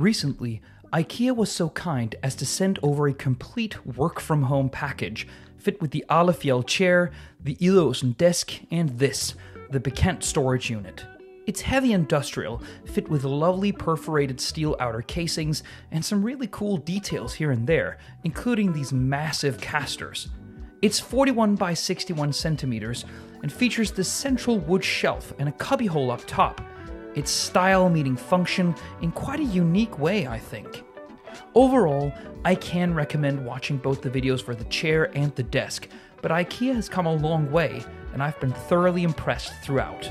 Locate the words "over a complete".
2.82-3.86